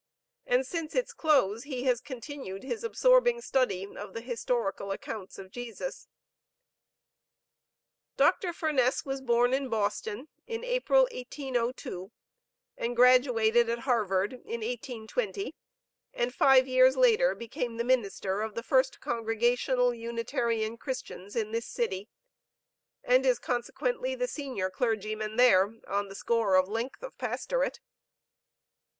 And 0.47 0.65
since 0.65 0.95
its 0.95 1.13
close 1.13 1.61
he 1.65 1.83
has 1.83 2.01
continued 2.01 2.63
his 2.63 2.83
absorbing 2.83 3.39
study 3.39 3.83
of 3.95 4.15
the 4.15 4.21
historical 4.21 4.91
accounts 4.91 5.37
of 5.37 5.51
Jesus. 5.51 6.07
Dr. 8.17 8.51
Furncss 8.51 9.05
was 9.05 9.21
born 9.21 9.53
in 9.53 9.69
Boston, 9.69 10.27
in 10.47 10.63
April, 10.63 11.03
1802, 11.13 12.11
and 12.77 12.93
was 12.93 12.95
graduated 12.95 13.69
at 13.69 13.77
Harvard, 13.81 14.33
in 14.33 14.61
1820, 14.61 15.53
and 16.15 16.33
five 16.33 16.65
years 16.67 16.97
later 16.97 17.35
became 17.35 17.77
the 17.77 17.83
minister 17.83 18.41
of 18.41 18.55
the 18.55 18.63
First 18.63 19.01
Congregational 19.01 19.93
Unitarian 19.93 20.77
Christians, 20.77 21.35
in 21.35 21.51
this 21.51 21.67
city, 21.67 22.09
and 23.03 23.23
is 23.23 23.37
consequently 23.37 24.15
the 24.15 24.27
senior 24.27 24.71
clergyman, 24.71 25.37
here, 25.37 25.79
on 25.87 26.07
the 26.07 26.15
score 26.15 26.55
of 26.55 26.67
length 26.67 27.03
of 27.03 27.15
pastorate. 27.19 27.79